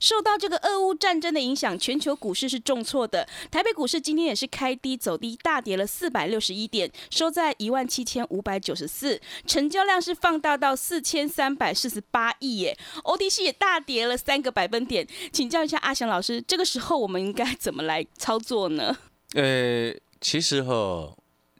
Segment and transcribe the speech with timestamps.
[0.00, 3.28] 受到这个俄乌战争的影响，全球股市是重挫的。
[3.50, 12.76] 台北股市今天也是开低走低，大跌了四百六十一点，收在一万七千五百九十四，成交量是放大到四千三百四十八亿耶。
[13.04, 15.06] ODC 也大跌了三个百分点。
[15.30, 18.96] 请教一下阿翔老师，这个时候我们应该怎么来操作呢？
[19.34, 21.14] 呃，其实哈，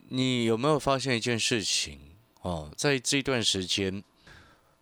[0.09, 2.01] 你有没有发现一件事情
[2.41, 4.03] 哦，在这段时间。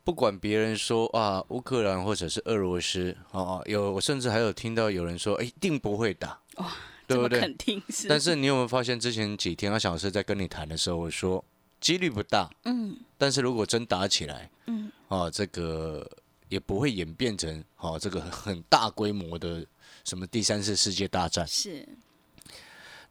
[0.09, 6.75] 不管别人说啊，乌克兰或者是俄罗斯，哦，有我甚至还有听到有人说，哎，一定不会打，哇，
[7.06, 7.39] 对不对？
[7.39, 8.09] 肯定是。
[8.09, 11.45] 但是你有没有发现，之前几天阿小老师在跟你谈的时候，我说
[11.79, 16.11] 几率不大，嗯，但是如果真打起来，嗯，哦，这个
[16.48, 19.67] 也不会演变成哦，这个很大规模的
[20.05, 21.47] 什么第三次世界大战。
[21.47, 21.86] 是。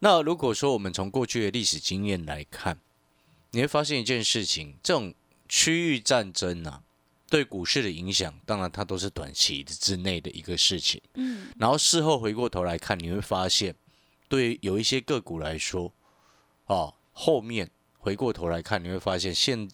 [0.00, 2.80] 那如果说我们从过去的历史经验来看，
[3.52, 5.14] 你会发现一件事情，这种
[5.48, 6.82] 区域战争啊。
[7.30, 11.00] 对股市的影响，当然它都是短期之内的一个事情。
[11.14, 13.74] 嗯，然后事后回过头来看，你会发现，
[14.28, 15.92] 对有一些个股来说，
[16.66, 19.68] 哦，后面回过头来看，你会发现现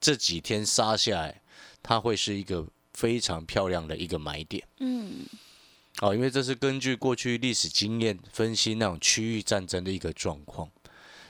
[0.00, 1.42] 这几天杀下来，
[1.82, 4.66] 它会是一个非常漂亮的一个买点。
[4.78, 5.26] 嗯，
[6.00, 10.70] 哦，因为这是根据过去历史经验分析那种区域战争的一个状况。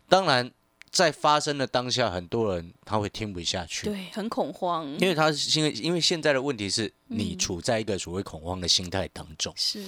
[0.08, 0.53] 当然。
[0.97, 9.85] 在发生的当下，很多人他会听不下去，对，很恐慌，因为他因为因为现在的问题是你处在一个所谓恐慌的心态当中，是。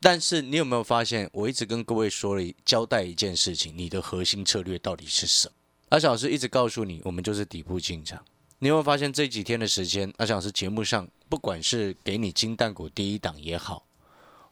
[0.00, 5.54] 但是你有没有发现，我一直跟各位说了交代一件事情，你的核心策略到底是什么？
[5.90, 8.24] 阿小老师一直告诉你，我们就是底部进场。
[8.60, 13.86] 你有没有发现这几天的时间，阿小老师节目上，不管是给你金蛋股第一档也好，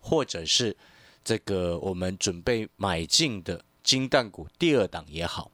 [0.00, 0.76] 或者是
[1.24, 3.64] 这个我们准备买进的。
[3.86, 5.52] 金蛋股第二档也好，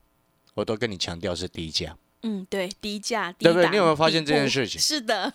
[0.55, 1.95] 我都跟你强调是低价。
[2.23, 3.69] 嗯，对，低价，对不对？
[3.69, 4.81] 你有没有发现这件事情？
[4.81, 5.31] 是的。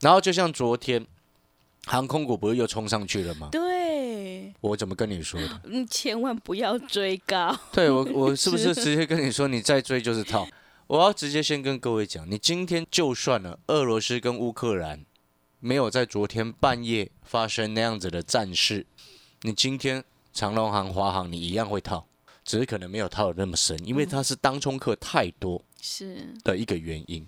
[0.00, 1.06] 然后就像昨天，
[1.86, 3.48] 航空股不是又冲上去了吗？
[3.50, 4.52] 对。
[4.60, 5.60] 我怎么跟你说的？
[5.64, 7.58] 嗯，千万不要追高。
[7.72, 10.46] 对我，我 是不是直接跟你说，你再追就是套？
[10.88, 15.06] 我要直接先跟各位讲，你今天就算了，俄罗斯跟乌克兰
[15.58, 18.84] 没有在昨天半夜发生那样子的战事，
[19.42, 22.06] 你今天长隆航、华航，你一样会套。
[22.50, 27.24] 只是可能没有套的那么深，因为它是当冲客太多是的一个原因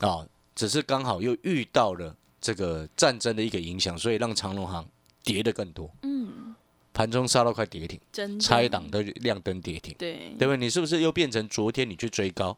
[0.00, 0.28] 啊。
[0.54, 4.86] 只是刚好又遇到了这个战争的一个影响，所以让长隆行
[5.24, 5.90] 跌的更多。
[6.02, 6.54] 嗯，
[6.92, 9.94] 盘中杀到快跌停，真差一档都亮灯跌停。
[9.98, 10.58] 对，对不对？
[10.58, 12.54] 你是不是又变成昨天你去追高，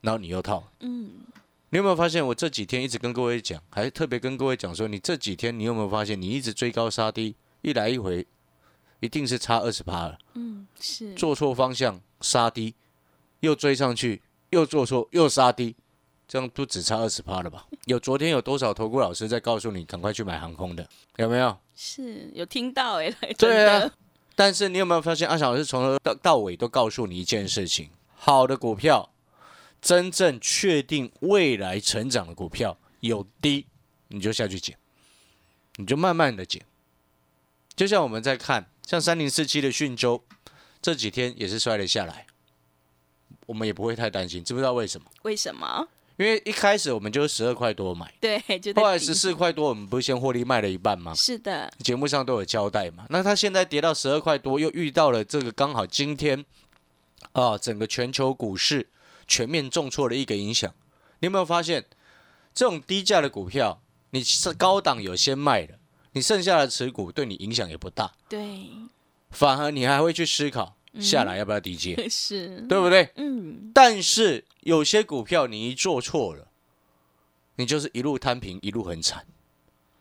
[0.00, 0.66] 然后你又套？
[0.80, 1.10] 嗯，
[1.68, 8.26] 你有没有发现我这几天一直跟各位讲，还特别跟各位讲说，你这几天你有没有发现，你一直追高杀低，一来一回。
[9.00, 10.18] 一定是差二十趴了。
[10.34, 12.74] 嗯，是做错方向杀低，
[13.40, 15.76] 又追上去，又做错又杀低，
[16.26, 17.66] 这样不只差二十趴了吧？
[17.86, 20.88] 有昨天有多少投顾老师在告诉你赶快去买航空的？
[21.16, 21.56] 有没有？
[21.74, 23.90] 是有听到 哎，对啊。
[24.34, 29.10] 但是你有没有发现阿翔老师从头 到到尾都告诉你一件事情：好的股票，
[29.80, 33.66] 真正确定未来成长的股票有低，
[34.08, 34.76] 你就下去捡，
[35.76, 36.64] 你就慢慢的捡。
[37.74, 38.70] 就像我们在看。
[38.86, 40.22] 像三零四七的讯州，
[40.80, 42.26] 这几天也是摔了下来，
[43.44, 45.10] 我们也不会太担心，知不知道为什么？
[45.22, 45.88] 为什么？
[46.16, 48.40] 因为一开始我们就是十二块多买，对，
[48.76, 51.12] 后来十四块多，我们不是先获利卖了一半吗？
[51.14, 53.04] 是的，节目上都有交代嘛。
[53.10, 56.44] 那它现在跌到十二块多，又遇到了这个刚好今天
[57.32, 58.88] 啊，整个全球股市
[59.26, 60.72] 全面重挫的一个影响。
[61.18, 61.84] 你有没有发现，
[62.54, 65.78] 这种低价的股票，你是高档有先卖的？
[66.16, 68.70] 你剩下的持股对你影响也不大，对，
[69.28, 73.10] 反而你还会去思考下来要不要低接， 是对不对？
[73.16, 73.70] 嗯。
[73.74, 76.48] 但是有些股票你一做错了，
[77.56, 79.26] 你就是一路摊平，一路很惨。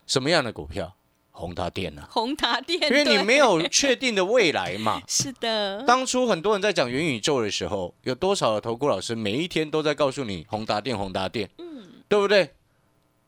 [0.07, 0.95] 什么样的股票？
[1.31, 5.01] 宏达电啊，宏达电，因为你没有确定的未来嘛。
[5.09, 5.83] 是的。
[5.83, 12.53] 当初很多人在讲元宇宙的时候，有多少的投顾老师每一天都在告诉你宏达电，宏达电，嗯，对不对？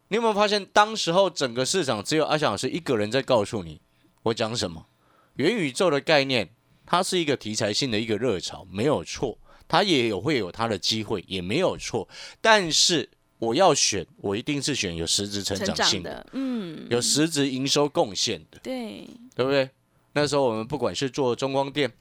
[0.10, 3.82] 你有没有发现，当时候整个市场只有阿翔老师一个人在告诉你，
[4.24, 4.88] 我讲什么？
[5.36, 6.50] 元宇宙的概念
[6.86, 9.38] 它是一个题材性的一个热潮，没有错，
[9.68, 12.08] 它也有会有它的机会，也没有错。
[12.42, 19.70] 但是我要选，我一定是选有实质成成长性的，的，嗯，有实质营收贡献的，对，对不对？
[20.14, 21.92] 那时候我们不管是做中光电，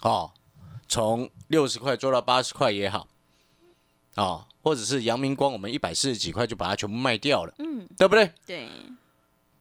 [0.00, 0.32] 哦，
[0.88, 3.06] 从六十块做到八十块也好，
[4.16, 8.30] 啊、或者是阳明光，我们一百四十几块就把它全部卖掉了，嗯，对不对？
[8.46, 8.68] 对，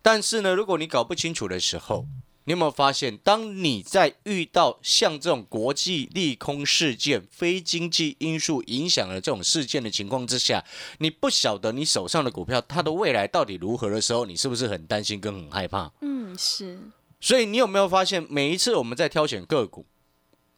[0.01, 2.05] 但是呢，如果你搞不清楚的时候，
[2.45, 10.65] 你有没有发现，当你在遇到像这种国际利空事件、非经济因素影响了这种事件的情况之下，
[10.97, 15.91] 你不晓得你手上的股票它的未来到底如何的时候，你是不是很担心跟很害怕？
[16.01, 16.79] 嗯，是，
[17.19, 19.85] 所以你有没有发现，每一次我们在挑选个股，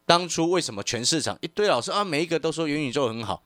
[0.06, 3.42] 当初为什么全市场一堆老师啊，每一个都说元宇宙很好，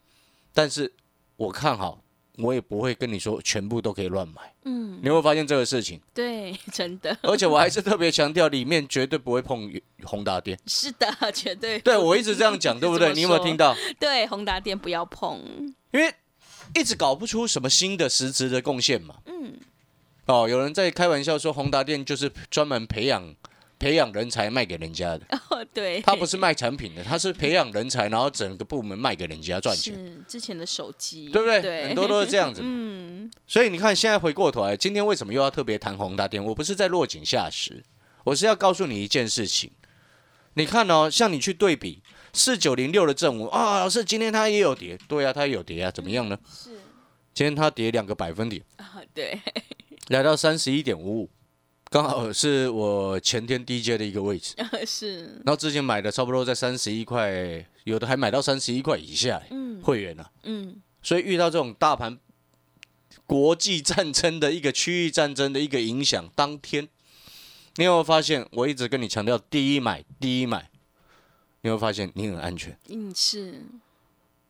[0.59, 0.93] 但是
[1.37, 2.03] 我看好，
[2.39, 4.53] 我也不会跟你说全部都可以乱买。
[4.65, 6.01] 嗯，你有没有发现这个事情？
[6.13, 9.73] 对，真的而且我还是特别强调，里面绝对不会碰
[10.03, 10.59] 宏达电。
[10.67, 13.13] 是的，绝对，对我一直这样讲，对不对？
[13.15, 13.73] 你有没有听到？
[14.01, 15.41] 对，宏达电不要碰，
[15.93, 16.13] 因为
[16.75, 19.15] 一直搞不出什么新的实质的贡献嘛。
[19.27, 19.55] 嗯，
[20.27, 23.33] 哦，有人在开玩笑说，宏达电就是专门培养
[23.79, 31.63] 培养人才卖给人家的， 哦，对，他不是卖产品的，他是培养人才，然后整个部门卖给人家赚钱，是之前的手机，对不对？
[31.63, 32.61] 对，很多都是这样子。
[32.65, 36.45] 嗯，所以你看，现在回过头来，今天为什么又要特别谈宏达电？
[36.45, 37.83] 我不是在落井下石，
[38.25, 39.71] 我是要告诉你一件事情。
[40.55, 42.03] 你看哦，像你去对比
[42.33, 46.37] 四九零六的正午啊，老师今天它也有跌，对啊，它也有跌啊，怎么样呢？
[46.53, 46.71] 是。
[47.33, 49.39] 今天它跌两个百分点，啊，对，
[50.09, 51.31] 来到三十一点五五，
[51.91, 54.55] 刚好是我前天低阶的一个位置。
[54.87, 60.31] 是，然后之前买的差不多在三十一块，有的还买到三十一块以下，嗯会员啊。
[60.43, 62.19] 嗯，所以遇到这种大盘
[63.27, 66.87] 国际战争的一个区域战争的一个影响，当天
[67.77, 68.47] 你有没有发现？
[68.53, 70.69] 我一直跟你强调第一买，第一买，
[71.63, 72.79] 你会发现你很安全。
[72.89, 73.63] 嗯是，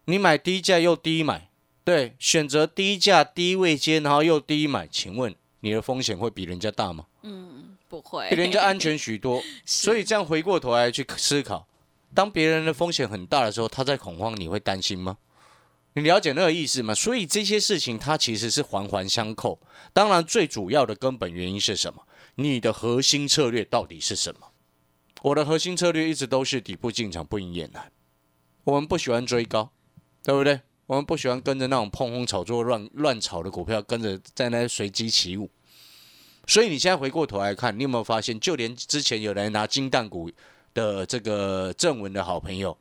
[0.07, 1.49] 你买低价又低买，
[1.85, 7.07] 对，选择低价低位接，然后又低买，请问你的风险会比人家大吗？
[7.23, 9.43] 嗯，不会，比人家安全许多。
[9.67, 11.67] 所以这样回过头来去思考，
[12.15, 15.19] 当别人的风险很大的时候，他在恐慌，你会担心吗？
[15.95, 16.95] 你了解那个意思吗？
[16.95, 19.59] 所以这些事情它其实是环环相扣。
[19.93, 22.07] 当然，最主要的根本原因是什么？
[22.37, 24.53] 你的核心策略到底是什么？
[25.23, 27.91] 我的核心策略一直都是底部进场，不赢也难。
[28.63, 29.73] 我们不喜欢追高，
[30.23, 30.61] 对不对？
[30.89, 35.51] 我们不喜欢跟着那种碰轰炒作、乱乱炒的股票，跟着在那随机起舞。
[36.47, 40.31] 所以你现在回过头来看，你有没有发现，就连之前有人拿金蛋股
[40.73, 42.79] 的这个正文的好朋友，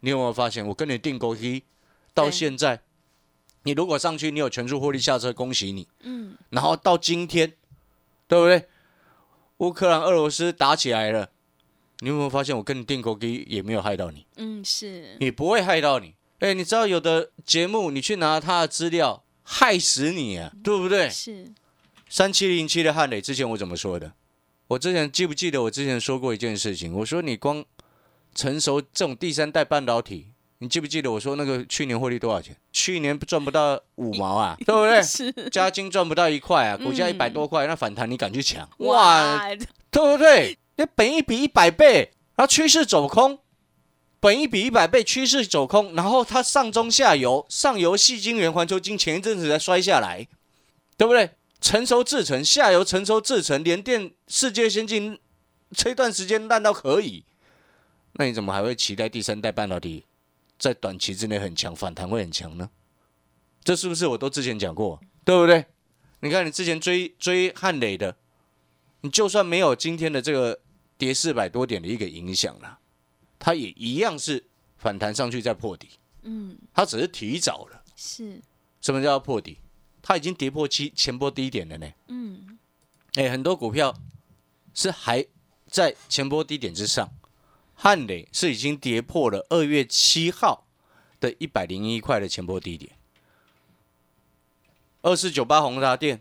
[0.00, 1.64] 你有没有发现，我跟你订购一
[2.12, 2.82] 到现在，
[3.62, 5.88] 你如果上去，你有全数获利下车，恭喜你。
[6.00, 7.54] 嗯，然后到今天，
[8.26, 8.68] 对不对？
[9.56, 11.30] 乌克兰、俄罗斯打起来了，
[12.00, 16.14] 你有没有发现，我跟你订购机也没有害到你，嗯是，你不会害到你。
[16.40, 21.10] 哎，你知道有的节目你去拿他的资料，害死你啊，对不对？
[21.10, 21.52] 是，
[22.08, 24.12] 三七零七的汉磊，之前我怎么说的？
[24.68, 26.92] 我之前记不记得我之前说过一件事情？
[26.94, 27.64] 我说你光
[28.34, 32.54] 成熟这种第三代半导体，你记不记得我说那个去年获利多少钱？
[32.70, 35.02] 去年赚不到五毛啊， 对不对？
[35.02, 38.68] 是，加金赚不到一块啊，股价一嗯百多块，那反弹你敢去抢？
[38.78, 38.96] 哇，
[39.36, 39.48] 哇，
[39.90, 40.56] 对不对？
[40.76, 43.40] 那本一比一百倍，然后趋势走空，
[44.20, 50.26] 本一比一百倍，趋势走空，然后它上中下游，上游细晶圆、环球晶前一阵子才摔下来，
[50.96, 51.30] 对不对？
[51.60, 55.18] 成熟制成，下游成熟制成，联电世界先进
[55.72, 57.24] 这一段时间烂到可以，
[58.12, 60.04] 那你怎么还会期待第三代半导体
[60.58, 62.70] 在短期之内很强，反弹会很强呢？
[63.64, 65.66] 这是不是我都之前讲过，对不对？
[66.20, 68.16] 你看你之前追追汉磊的，
[69.02, 70.60] 你就算没有今天的这个
[70.96, 72.78] 跌四百多点的一个影响啦，
[73.38, 74.44] 它也一样是
[74.76, 75.90] 反弹上去再破底，
[76.22, 76.58] 嗯。
[76.72, 77.82] 它只是提早了。
[77.96, 78.40] 是，
[78.80, 79.58] 什么叫破底？
[80.02, 81.90] 它已经跌破期前波低点了呢。
[82.08, 82.58] 嗯。
[83.14, 83.94] 哎，很多股票
[84.74, 85.26] 是还
[85.66, 87.10] 在前波低点之上，
[87.74, 90.66] 汉磊是已经跌破了二月七号
[91.20, 92.92] 的一百零一块的前波低点，
[95.02, 96.20] 二四九八宏达电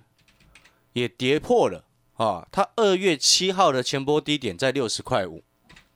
[0.93, 5.43] 也跌破了啊，它二月七号的前波低点在六十块五，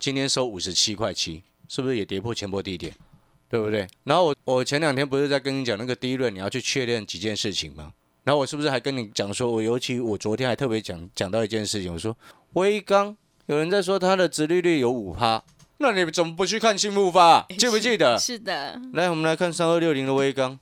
[0.01, 2.91] 今天收五十七块七，是不是也跌破前波低点？
[3.47, 3.87] 对不对？
[4.03, 7.93] 然后我我前两天不是在跟你讲那个第一轮你要去确认几件事情吗？
[8.23, 12.17] 然后我是不是还跟你讲说，我尤其我昨天还特别讲讲到一件事情，我说
[12.53, 13.15] 微刚
[13.45, 15.43] 有人在说它的殖利率有五趴，
[15.77, 17.45] 那你怎么不去看新复发？
[17.59, 18.17] 记不记得？
[18.17, 20.57] 是的，来，我们来看三二六零的微刚，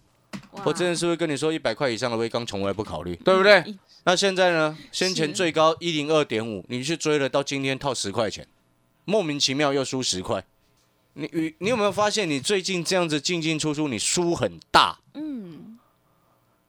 [0.65, 3.63] 我之前是不是跟你说一百块以上的微刚从来不考虑，对不对？
[3.65, 4.77] 一那现在呢？
[4.91, 8.45] 先前最高一零二点五，你去追了，到今天套十块钱，
[9.09, 10.45] 莫名其妙又输十块。
[11.13, 14.99] 你你你有没有发现，你最近这样子进进出出，你输很大？
[15.15, 15.79] 嗯，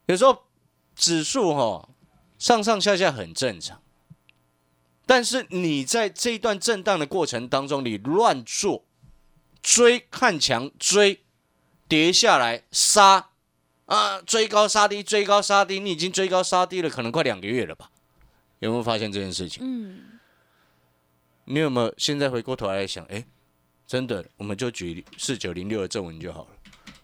[0.06, 0.44] 有时候
[0.96, 1.88] 指数哈
[2.38, 3.82] 上上下下很正常，
[5.04, 8.84] 但是你在这一段震荡的过程当中，你乱做
[9.62, 11.20] 追看强追
[11.86, 13.28] 跌下来杀
[13.84, 17.90] 啊，追高杀低，追高杀低，你已经追高杀低了，可能快两个月了吧？
[18.60, 19.62] 有没有发现这件事情？
[19.62, 20.09] 嗯，
[21.52, 23.26] 你有没有现在回过头来想，哎，
[23.84, 26.50] 真的，我们就举四九零六的正文就好了，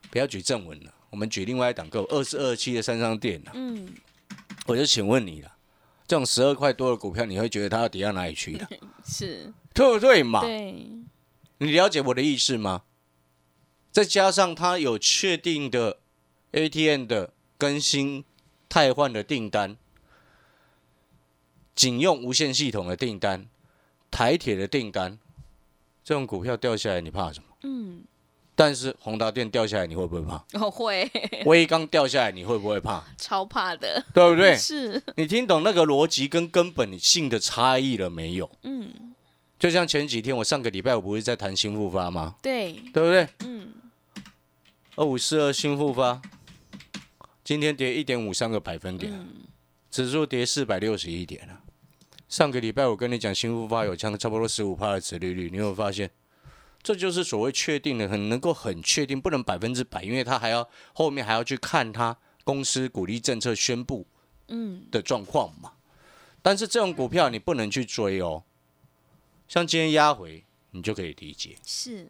[0.08, 3.50] 不要举正文了，我们举另外一档够二四二七的三商店了。
[3.54, 3.92] 嗯，
[4.66, 5.52] 我就请问你了，
[6.06, 8.68] 这种十二块多的股票，你会觉得它要跌到哪里去的？
[9.04, 10.42] 是，对不对嘛？
[10.42, 10.92] 对，
[11.58, 12.84] 你了解我的意思吗？
[13.90, 15.98] 再加上它有确定的
[16.52, 18.24] ATM 的更新、
[18.68, 19.76] 汰换的订单，
[21.74, 23.48] 仅用无线系统的订单，
[24.16, 25.18] 台铁的订单，
[26.02, 27.46] 这种股票掉下来，你怕什么？
[27.64, 28.02] 嗯，
[28.54, 30.42] 但是宏达电掉下来，你会不会怕？
[30.58, 31.10] 我会
[31.44, 33.04] 威刚掉下来，你会不会怕？
[33.18, 34.56] 超怕的，对不对？
[34.56, 38.50] 是，你听懂那个逻辑跟根本性的差异了没有？
[38.62, 39.14] 嗯，
[39.58, 42.36] 就像前几天我上个礼拜我不是在谈新复发吗？
[42.40, 43.28] 对，对不对？
[43.40, 43.68] 嗯，
[44.94, 46.22] 二五四二新复发，
[47.44, 49.42] 今天跌一点五三个百分点，嗯，
[49.90, 51.60] 指数跌四百六十一点了。
[52.36, 56.10] 上个礼拜我跟你讲新复发有将差不多十五帕的殖利率，你有没有发现？
[56.82, 62.14] 这就是所谓确定的，很能够很确定，不能百分之百，因为他还要后面还要去看他
[62.44, 64.06] 公司鼓励政策宣布
[64.48, 65.72] 嗯，的状况嘛。
[66.42, 68.44] 但是这种股票你不能去追哦，
[69.48, 71.56] 像今天压回，你就可以理解。
[71.64, 72.06] 是，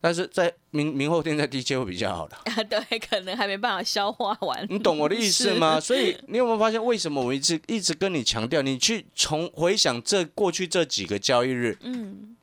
[0.00, 5.80] 但是在明明后天在低阶会比较好的， 啊，对，可能还没办法消化完，你懂我的意思吗？
[5.80, 12.36] 所以你有没有发现，为什么我一直一直跟你强调，你去从回想这过去这几个交易日，嗯，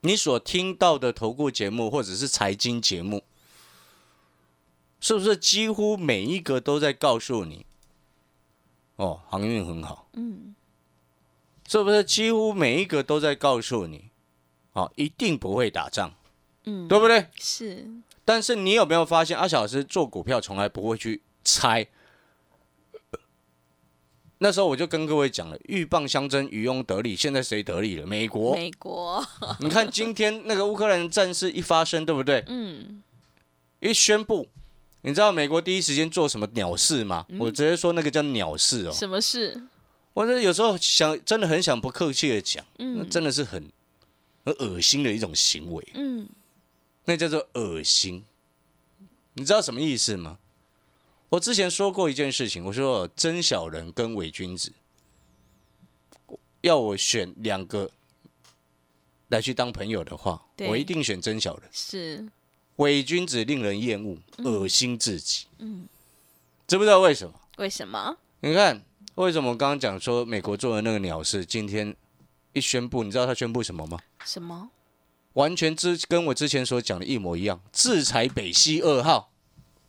[0.00, 3.22] 你所听到的投顾节目或者是财经节目，
[4.98, 7.66] 是不是几乎每一个都在告诉你，
[8.96, 10.54] 哦，航运很好，嗯，
[11.68, 14.10] 是不是几乎每一个都在告诉你，
[14.72, 16.12] 哦，一定不会打仗，
[16.64, 17.26] 嗯，对不对？
[17.38, 17.86] 是，
[18.24, 21.86] 但是你有没有发现，阿小老师做股票从来不会去猜。
[24.38, 27.16] 那时候我就跟各位讲了，鹬蚌相争，渔翁得利。
[27.16, 28.06] 现在谁得利了？
[28.06, 28.54] 美国。
[28.54, 29.24] 美国，
[29.60, 32.44] 你看今天那个乌克兰战事一发生，对不对？
[32.48, 33.02] 嗯，
[33.80, 34.48] 一宣布，
[35.02, 37.24] 你知道美国第一时间做什么鸟事吗？
[37.38, 38.92] 我直接说那个叫鸟事哦。
[38.92, 39.62] 什么事？
[40.12, 43.70] 我这有时候想，真的很想不客气的讲，那嗯，真的是很
[44.44, 45.88] 很恶心的一种行为。
[45.94, 46.28] 嗯，
[47.04, 48.24] 那叫做恶心。
[49.34, 50.38] 你知道什么意思吗？
[51.30, 54.72] 我之前说过一件事情，我说真小人跟伪君子，
[56.60, 57.90] 要我选两个
[59.28, 61.68] 来去当朋友的话，我一定选真小人。
[61.72, 62.28] 是，
[62.76, 65.46] 伪君子令人厌恶，恶心至极。
[65.58, 65.88] 嗯，
[66.68, 67.40] 知不知道为什么？
[67.56, 68.16] 为什么？
[68.40, 68.80] 你看，
[69.16, 71.96] 为什么我刚刚讲说美国做的那个鸟事，今天
[72.52, 73.98] 一宣布，你知道他宣布什么吗？
[74.24, 74.70] 什么？
[75.34, 79.30] 完全之跟我之前所讲的一模一样，制裁北溪二号。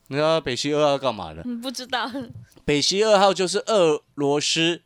[0.07, 1.41] 你知道北溪二号干嘛的？
[1.45, 2.07] 嗯，不知道，
[2.63, 4.81] 北溪二号就是俄罗斯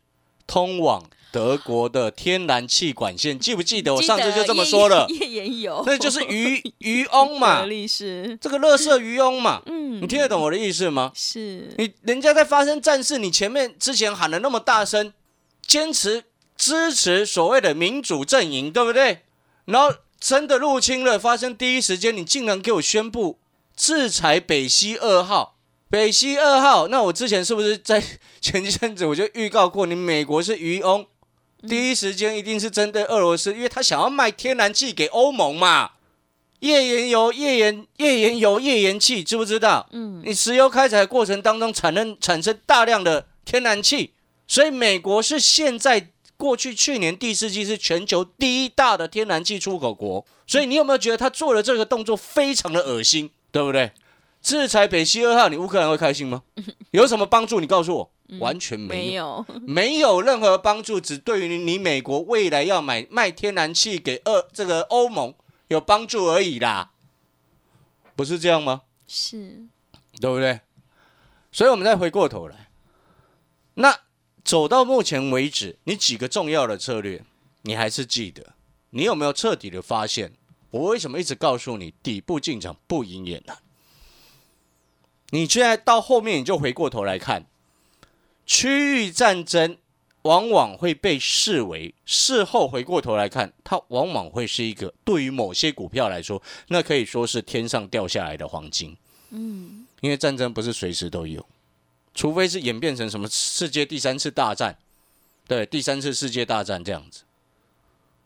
[0.47, 5.05] 通往德国的天然气管线，记不记得我上次就这么说了？
[5.09, 7.65] 页岩油，那就是渔渔 翁嘛
[8.39, 11.11] 这个乐色渔翁嘛，嗯，你听得懂我的意思吗？
[11.13, 15.11] 是，你人家在发生战事，你前面之前喊的那么大声，
[15.67, 16.23] 坚持
[16.55, 19.23] 支持所谓的民主阵营，对不对？
[19.65, 23.39] 然后真的入侵了，发生第一时间，你竟然给我宣布
[23.75, 25.55] 制裁北溪二号。
[25.89, 28.03] 北溪二号，那我之前是不是在
[28.39, 31.07] 前一阵子我就预告过，你美国是渔翁，
[31.67, 35.91] 第一时间一定是针对俄罗斯，因为他想要卖天然气给欧盟嘛。
[36.59, 39.87] 页岩油、页岩、页岩油、页岩气，知不知道？
[39.91, 44.13] 嗯，你石油开采过程当中产生产生大量的天然气，
[44.45, 53.91] 所以美国是现在过去去年第四季是全球第一大的天然气出口国，所以你有没有觉得他做的这个动作非常的恶心，对不对？
[54.41, 56.43] 制裁北溪二号，你乌克兰会开心吗？
[56.91, 57.59] 有什么帮助？
[57.59, 65.33] 你告诉我，完全没没有， 没有任何帮助，只对于你美国未来要买卖天然气给二这个欧盟
[65.67, 66.91] 有帮助而已啦，
[68.15, 68.83] 不是这样吗？
[69.05, 69.65] 是，
[70.21, 70.61] 对不对？
[71.51, 72.69] 所以我们再回过头来，
[73.73, 73.99] 那
[74.49, 77.23] 走到目前为止，你几个重要的策略，
[77.61, 78.55] 你还是记得？
[78.89, 80.33] 你有没有彻底的发现？
[80.71, 83.59] 我为什么一直告诉你底部进场不赢也难？
[85.29, 87.45] 你现在到后面你就回过头来看，
[88.47, 89.77] 区域战争
[90.23, 98.97] 往往会被视为事后回过头来看，它往往会是一个对于某些股票来说，那可以说是天上掉下来的黄金。
[99.29, 101.45] 嗯，因为战争不是随时都有，
[102.19, 104.77] 除非是演变成什么世界第三次大战，
[105.47, 107.21] 对，第三次世界大战这样子，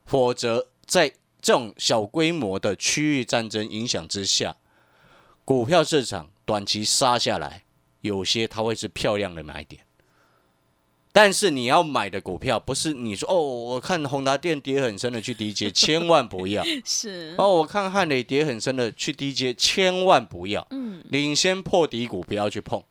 [0.08, 1.10] 否则在
[1.40, 4.56] 这种小规模的区域战争影响之下，
[5.46, 7.66] 股票市场短期杀下来，
[8.02, 9.84] 有些它会是漂亮的买点。
[11.12, 16.64] 但是你要买的股票不是你说哦，我看宏达电跌很深的去低接， 千万不要。
[16.84, 20.66] 是哦，我看汉磊跌很深的去低接，千万不要。
[20.72, 22.84] 嗯，领先破底股不要去碰，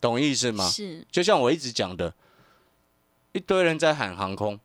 [0.00, 0.68] 懂意思吗？
[0.68, 2.14] 是就像我一直讲的，
[3.32, 4.58] 一堆人在喊航空，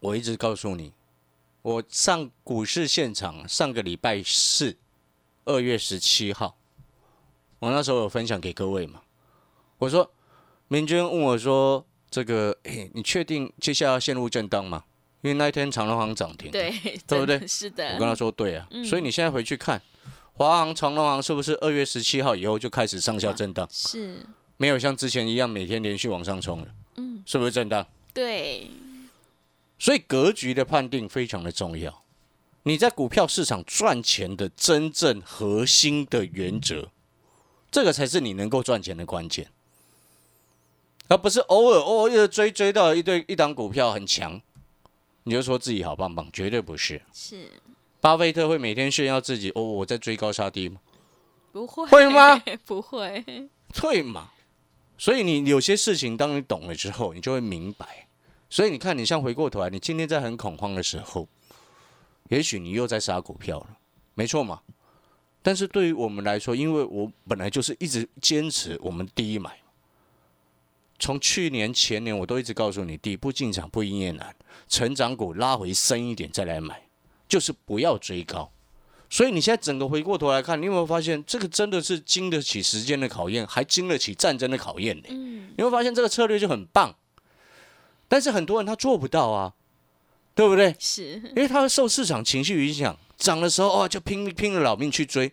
[0.00, 0.92] 我一直告诉你，
[1.62, 4.76] 我上股市现场上个礼拜四，
[5.44, 6.56] 二月十七号，
[7.58, 9.02] 我那时候有分享给各位嘛，
[9.78, 10.10] 我说。
[10.72, 12.56] 明君问我说：“这个，
[12.92, 14.84] 你确定接下来要陷入震荡吗？
[15.20, 16.70] 因为那一天长隆行涨停，对，
[17.08, 17.44] 对不对？
[17.44, 17.94] 是的。
[17.94, 19.82] 我跟他说对啊，所以你现在回去看，
[20.40, 23.68] 华航、长隆航是不是二月十七号以后就开始上下震荡？
[23.70, 24.24] 是，
[24.56, 27.86] 没有像之前一样每天连续往上冲了，嗯，是不是震荡？
[28.14, 28.70] 对。
[29.78, 32.02] 所以格局的判定非常的重要，
[32.62, 36.88] 你在股票市场赚钱的真正核心的原则，
[37.70, 39.50] 这个才是你能够赚钱的关键。
[41.08, 44.40] 而不是偶尔偶尔追追到一堆一档股票很强，
[45.24, 47.02] 你就说自己好棒棒，绝对不是。
[47.12, 47.50] 是，
[48.00, 50.80] 巴菲特会每天炫耀自己哦，我在追高杀低吗？
[51.52, 52.42] 不会，会吗？
[52.64, 54.30] 不会，会嘛？
[54.96, 58.06] 所以你有些事情，当你懂了之后，你就会明白。
[58.48, 61.28] 所以你看，你像回过头来，你今天在很恐慌的时候，
[62.28, 63.78] 也许你又在杀股票了，
[64.14, 64.60] 没错嘛。
[65.42, 69.58] 但是对于我们来说，因为我本来就是一直坚持我们第一买。
[70.98, 74.36] 从去年前年，我都一直告诉你，底部进场不应也难，
[74.68, 76.82] 成长股拉回深一点再来买，
[77.30, 78.50] 就是不要追高。
[79.08, 85.04] 所以你现在整个回过头来看，你有没有发现这个真的是经得起时间的考验，还经得起战争的考验呢？
[85.08, 86.94] 嗯，你会发现这个策略就很棒，
[88.06, 89.54] 但是很多人他做不到啊，
[90.34, 90.76] 对不对？
[90.78, 95.32] 是，因为他会受市场情绪影响，涨的时候哦就拼拼了老命去追。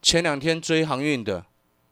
[0.00, 1.46] 前两天追航运的。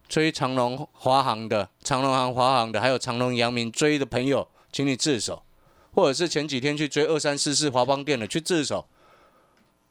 [0.09, 5.43] 追长隆、华航的，长隆航、华航的，还有长隆、阳明追的朋友，请你自首；
[5.99, 8.87] 或者是前几天去追二三四四华邦店的，去自首。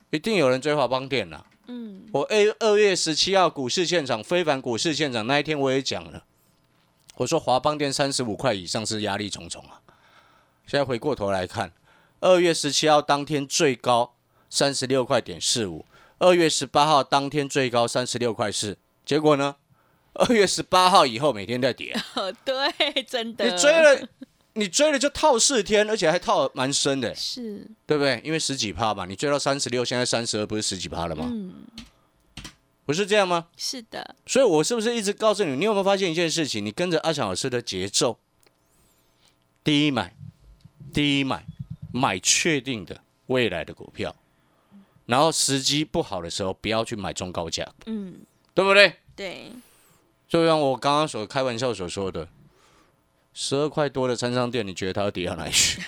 [0.09, 1.45] 一定有人追华邦店了。
[1.67, 6.23] 嗯，我 A 二月十七号股市现场，非凡股市现场那一天我也讲了，
[7.17, 9.81] 我说华邦店三十五块以上是压力重重啊。
[10.65, 11.73] 现在回过头来看，
[12.21, 14.13] 二月十七号当天最高
[14.49, 15.85] 三十六块点四五，
[16.19, 19.57] 二月十八号当天最高三十六块四，结果呢？
[20.13, 21.93] 二月十八号以后每天在跌，
[22.45, 23.45] 对，真的。
[23.45, 24.07] 你追了，
[24.57, 28.19] 你追了就套四天，而且还套蛮深的，是，对不对？
[28.23, 31.29] 因为十几趴嘛，你追到三十六，现在三十二，不是十几趴了吗？
[31.31, 31.53] 嗯，
[32.85, 33.47] 不是这样吗？
[33.55, 34.15] 是的。
[34.25, 36.65] 所以我是不是一直告诉你，你有没有发现一件事情？
[36.65, 38.17] 你跟着阿强老师的节奏，
[39.63, 40.15] 第一买，
[40.93, 41.45] 第一买，
[41.93, 44.15] 买确定的未来的股票，
[45.05, 48.15] 然后时机不好的时候，不要去买中高价，嗯，
[48.53, 48.93] 对不对？
[49.15, 49.51] 对。
[50.27, 52.27] 就像我刚刚所开玩笑所说的，
[53.39, 55.79] 十二块多的餐商店，你觉得它要跌到哪里去？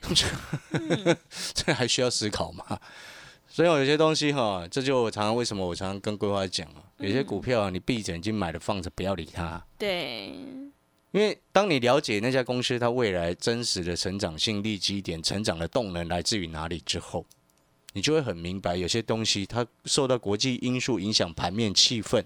[1.52, 2.80] 这还需要思考吗？
[3.50, 9.62] 所以有些东西哈，这就我常常为什么我常常跟规划讲啊，有些股票啊你闭着眼睛买的放着，不要理它。
[9.76, 10.28] 对，
[11.10, 17.26] 因为当你了解那家公司它未来真实的成长性、利基点、成长的动能来自于哪里之后。
[17.92, 22.24] 你就会很明白，有些东西它受到国际因素影响，盘面气氛，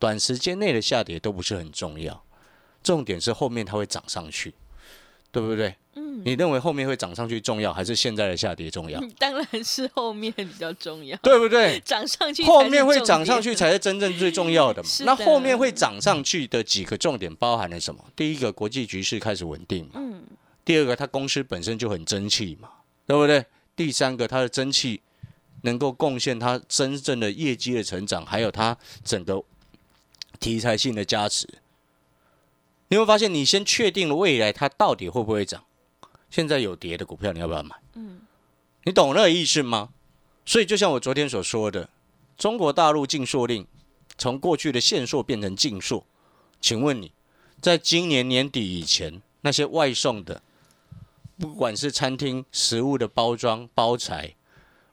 [0.00, 2.24] 短时间内的下跌都不是很重要，
[2.84, 4.54] 重点是后面它会涨上去，
[5.32, 5.74] 对不对？
[5.94, 6.22] 嗯。
[6.24, 9.02] 你认为后面会涨上去重要，还是现在的下跌重要？
[9.18, 11.80] 当然是后面比较重要，对不对？
[11.80, 14.88] 涨上去，后面会涨上去才是真正最重要的嘛。
[15.00, 18.04] 那后面会涨上去的几个重点包含了什么？
[18.14, 19.92] 第一个，国际局势开始稳定嘛。
[19.94, 20.22] 嗯。
[20.64, 22.70] 第二个，它公司本身就很争气嘛，
[23.06, 23.44] 对不对？
[23.76, 25.02] 第三个，它的争气
[25.62, 29.42] 能够贡献它真正的业绩的成长，还有它整个
[30.40, 31.46] 题材性的加持。
[32.88, 35.64] 你会发现，你先确定了未来它到底会不会涨。
[36.30, 37.76] 现在有跌的股票，你要不要买？
[37.94, 38.20] 嗯，
[38.84, 39.90] 你懂那个意思吗？
[40.44, 41.88] 所以就像我昨天所说的，
[42.36, 43.66] 中国大陆禁塑令
[44.18, 46.04] 从过去的限塑变成禁塑，
[46.60, 47.12] 请问你
[47.60, 50.42] 在今年年底以前，那些外送的。
[51.36, 54.36] 不管是餐厅食物的包装包材，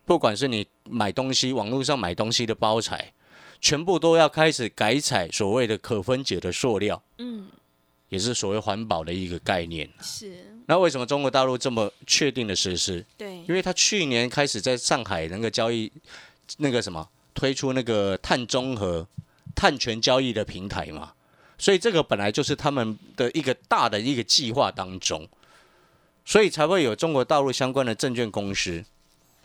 [0.06, 3.13] 不管是你买东西网络上买东西的包材，
[3.60, 7.04] 全部都要开始改采所谓的可分解的塑料。
[7.19, 7.47] 嗯，
[8.12, 9.89] 也是所谓环保的一个概念。
[10.02, 13.04] 是，那为什么中国大陆这么确定的实施？
[13.17, 15.89] 对因，为他去年开始在上海那个交易
[16.58, 19.08] 那个什么推出那个碳中和、
[19.56, 21.13] 碳权交易的平台嘛，
[21.58, 25.26] 所以这个本来就是他们的一个大的一个计划当中，
[26.26, 28.84] 所以才会有中国大陆相关的证券公司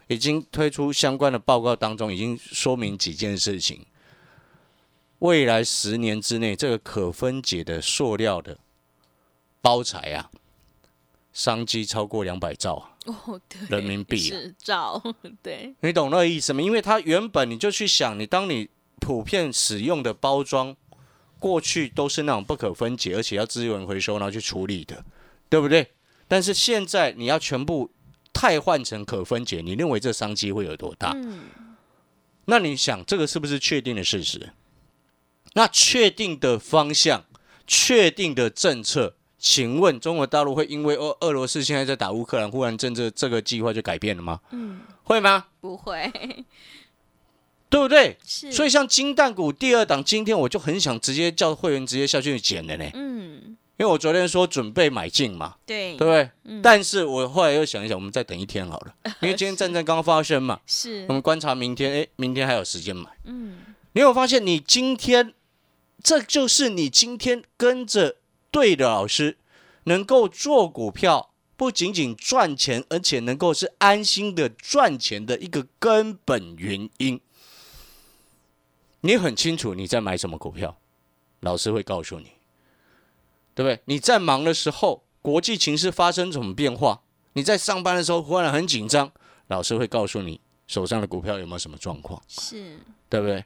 [0.09, 3.87] 已经推出相关的报告当中，已经说明几件事情。
[5.20, 8.59] 未来十年之内，这个可分解的塑料的
[9.62, 10.31] 包材啊，
[11.33, 12.90] 商机超过两百兆啊。
[13.07, 15.02] 哦，对，人民币啊兆，
[15.42, 16.61] 对，你懂那个意思吗？
[16.61, 18.68] 因为它原本你就去想，你当你
[19.00, 20.76] 普遍使用的包装，
[21.38, 25.05] 过去都是那种不可分解，而且要资源回收，然后去处理的，
[25.48, 25.92] 对不对？
[26.29, 27.90] 但是现在你要全部
[28.33, 31.12] 汰换成可分解，你认为这商机会有多大？
[31.14, 31.44] 嗯，
[32.46, 34.50] 那你想，这个是不是确定的事实？
[35.54, 37.24] 那确定的方向、
[37.66, 44.40] 确定的政策，请问中国大陆会因为俄俄罗斯现在在打乌克兰，忽然政策这个计划就改变了吗？
[44.50, 45.46] 嗯，会吗？
[45.61, 46.11] 不会，
[47.68, 48.18] 对不对？
[48.26, 56.30] 是，所以像金蛋股第二档，今天我就很想直接叫会员直接下去捡的呢，嗯，因为我昨天说准备买进嘛，对，对不对？
[56.44, 63.11] 嗯但是我后来又想一想，我们再等一天好了，因为今天战争刚发生嘛，是我，们观察明天，哎，明天还有时间买。
[63.24, 63.59] 嗯，
[63.96, 65.32] 你有发现，你今天
[66.02, 68.16] 这就是你今天跟着
[68.50, 69.38] 对的老师，
[69.85, 77.18] 能够做股票，不仅仅赚钱，而且能够是安心的赚钱的一个根本原因。
[79.00, 80.76] 你很清楚你在买什么股票，
[81.40, 82.32] 老师会告诉你，
[83.54, 83.80] 对不对？
[83.87, 87.00] 你在忙的时候，国际情势发生什么变化？
[87.32, 89.11] 你在上班的时候忽然很紧张，
[89.46, 92.22] 老师会告诉你手上的股票有没有什么状况。
[92.28, 92.78] 是，
[93.09, 93.42] 对不对？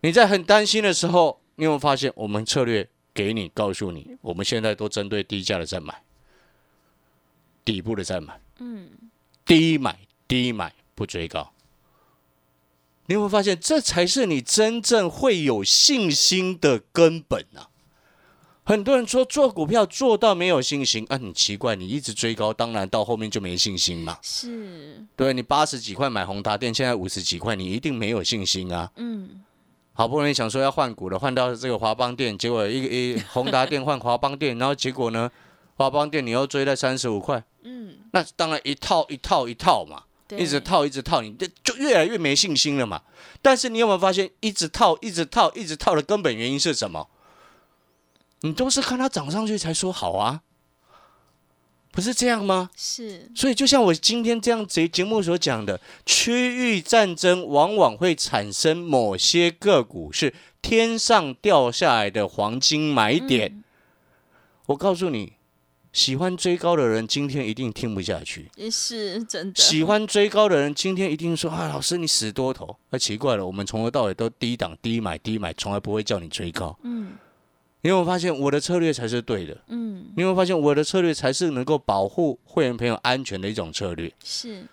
[0.00, 6.02] 你在很担心的时候，你有没有发现我们策略给你告诉你，我们现在都针对低价的在买，
[7.64, 8.88] 底部的在买，嗯，
[9.44, 11.52] 低买低买不追高。
[13.06, 17.70] 你有没有发现，这才是你真正会有信心的根本啊？
[18.62, 24.18] 很多人说做股票做到没有信心啊，很奇怪，你一直追高，当然到后面就没信心嘛。
[24.22, 28.92] 是，对你八十几块买宏达电，现在五十几块，你一定没有信心啊。
[28.96, 29.42] 嗯，
[29.98, 35.28] 好不容易想说要换股了，换到这个华邦店，结果一个一宏达店换华邦店，然后结果呢，
[35.74, 40.04] 华邦店你又追在三十五块，嗯，那当然一套一套一套嘛，
[40.36, 43.02] 一直，套一直套，你这就越来越没信心了嘛。
[43.42, 47.08] 但是你有没有发现，一直套一直套一直套的根本原因是什么？
[48.42, 50.42] 你都是看它涨上去才说好啊，
[51.90, 52.70] 不是这样吗？
[52.76, 63.50] 是，所以，就像我今天这样节节目所讲的，区域战争往往会产生某些个股是天上掉下来的黄金买点。
[63.52, 63.64] 嗯
[64.68, 65.32] 我告诉你，
[65.94, 76.78] 喜欢追高的人今天一定听不下去；也是真的，喜欢追高的人今天一定说：“啊，老师你死多头。”那奇怪了，我们从头到尾都低档低买低买，从来不会叫你追高。
[76.82, 77.12] 嗯
[77.88, 79.56] 你有没有发现我的策略才是对的？
[79.68, 84.12] 嗯，你有没有发现我的策略才是能够保护会员朋友安全的一种策略？
[84.22, 84.66] 是，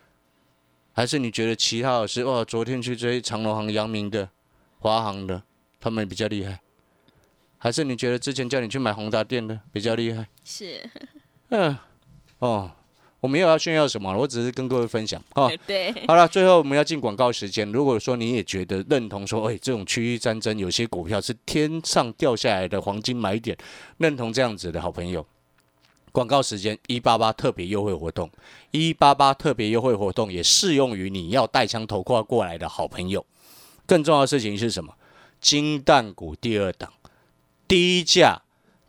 [0.91, 4.29] 还是你觉得其他老师哦，昨天去追长隆行、阳明的、
[4.79, 5.41] 华航的，
[5.79, 6.59] 他们比较厉害？
[7.57, 10.27] 还是你觉得之前叫你去买宏达电的比较厉害？
[10.43, 10.81] 是，
[11.51, 11.77] 嗯，
[12.39, 12.69] 哦，
[13.21, 15.51] 我没有要炫耀什么，我只是跟各位分享哦。
[15.65, 17.71] 对，好了，最后我们要进广告时间。
[17.71, 23.57] 如果说你也觉得认同说，哎，这种区域战争有些股票是天上掉下来的黄金买点，
[23.97, 25.25] 认同这样子的好朋友，
[26.11, 28.29] 广告时间一八八特别优惠活动，
[28.69, 33.25] 一八八特别优惠活动也适用于你要带枪投靠过来的好朋友。
[33.87, 34.93] 更重要的事情是什么？
[35.41, 36.93] 金蛋股第二档，
[37.67, 38.41] 低价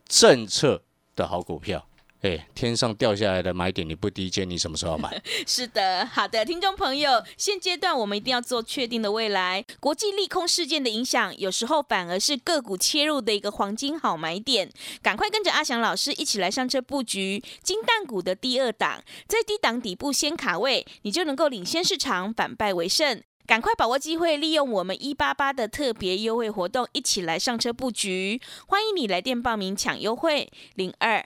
[0.07, 0.81] 政策
[1.15, 1.87] 的好股票。
[2.27, 5.21] 哎，天上掉下来的买点你不低接，你什么时候买？
[5.47, 9.63] 是的，好的，听众朋友，现阶段我们一定要做确定的未来。
[9.79, 14.69] 国际利空事件的影响，有时候反而是个股切入的一个黄金好买点。
[15.01, 23.23] 赶快跟着阿翔老师一起来上车布局金蛋股的第二档，在低档底部先卡位，你就能够领先市场，反败为胜。
[23.45, 28.41] 赶快把握机会，利用我们一八八的特别优惠活动，一起来上车布局。
[28.67, 31.25] 欢迎你来电报名抢优惠，零二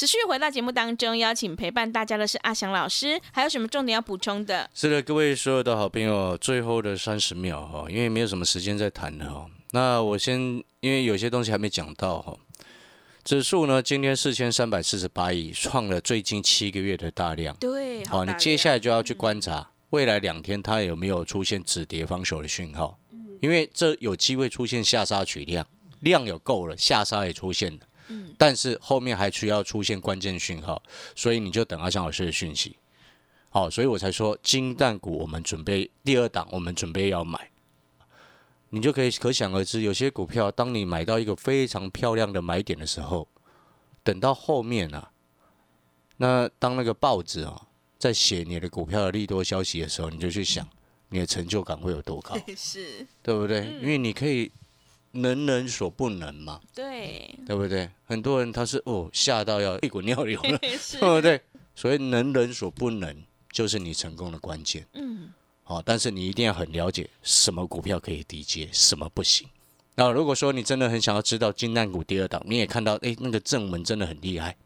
[0.00, 4.70] 持续回到节目当中，邀请陪伴大家的是阿翔老师，还有什么重点要补充的？
[4.72, 9.46] 是的，各位所有的好朋友，最后的三十秒哈，因为没有什么时间再谈了哈。
[9.72, 10.40] 那我先，
[10.80, 12.34] 因为有些东西还没讲到哈。
[13.24, 17.54] 指数呢，今天四千三百四十八亿，创了最近七个月的大量。
[17.56, 22.98] 对，好，你接下来就要去观察未来两天它有没有出现止跌防守的讯号，
[23.42, 25.66] 因为这有机会出现下杀取量，
[26.00, 27.80] 量有够了，下杀也出现了。
[28.38, 30.82] 但是后面还需要出现关键讯号，
[31.14, 32.76] 所以你就等阿翔老师的讯息。
[33.50, 37.50] 好，所以我才说金蛋股我们准备第二档，我们准备要买，
[38.68, 43.26] 你就可以可想而知，有些股票当你买到一个非常漂亮的买点的时候，
[44.04, 45.10] 等到后面啊，
[46.18, 47.66] 那当那个报纸啊
[47.98, 50.68] 在写你的股票的利多消息的时候，你就去想
[51.08, 53.66] 你的成就感会有多高， 是，对不对？
[53.80, 54.52] 因为你可以。
[55.12, 56.60] 能人所不能嘛？
[56.74, 57.88] 对，对不对？
[58.04, 61.40] 很多人他是哦吓到要一股尿流了， 对不对？
[61.74, 63.16] 所以能人所不能
[63.52, 64.86] 就是你成功的关键。
[64.94, 65.30] 嗯，
[65.64, 69.48] 好，但是你一定要很了解什么股票可以低接，什么不行。
[69.96, 74.56] 那如果说你真的很想要知道金蛋股第二档，你也看到哎那个正文真的很厉害。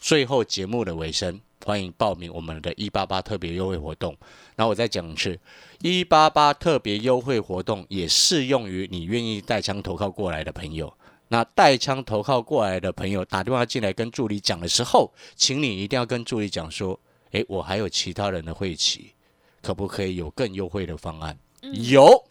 [0.00, 1.40] 最后节目的尾声。
[1.64, 4.16] 欢迎报名我们的“一八八”特别优惠活动。
[4.56, 5.38] 然后我再讲一次
[5.80, 10.92] ，“一八八”特别优惠活动也适用于你愿意带枪投靠过来的朋友。
[11.28, 16.98] 那带枪投靠过来的朋友打电话进来跟助理讲的时候，请你一定要跟助理讲说
[17.32, 19.12] ：“诶，我还有其他人的会期，
[19.62, 21.38] 可不可以有更优惠的方案？”
[21.88, 22.22] 有，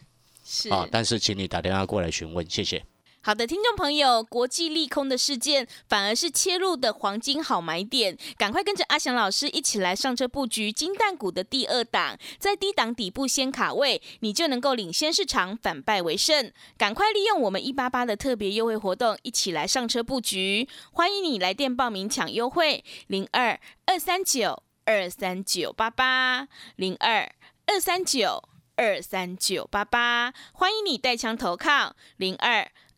[0.44, 2.84] 是啊，但是请你打电话过来询问，谢谢。
[3.24, 16.52] 好的，听众朋友，国际利空的事件反而是切入的黄金好买点，赶快跟着阿翔老师一起来上车布局金蛋股的第二档，在低档底部先卡位，你就能够领先市场，反败为胜。
[16.76, 20.68] 赶快利用我们一八八的特别优惠活动，一起来上车布局。
[20.90, 27.32] 欢迎你来电报名抢优惠，零二二三九二三九八八零二
[27.66, 28.42] 二三九
[28.74, 30.34] 二三九八八。
[30.54, 32.68] 欢迎你带枪投靠，零二。